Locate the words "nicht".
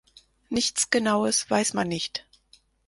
1.87-2.25